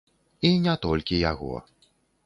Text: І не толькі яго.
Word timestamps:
І 0.49 0.51
не 0.63 0.75
толькі 0.87 1.21
яго. 1.31 1.53